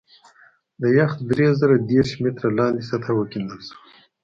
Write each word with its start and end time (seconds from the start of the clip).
د 0.81 0.83
یخ 0.99 1.11
درې 1.31 1.47
زره 1.59 1.75
دېرش 1.91 2.11
متره 2.23 2.49
لاندې 2.59 2.81
سطحه 2.89 3.13
وکیندل 3.15 3.59
شوه 3.67 3.77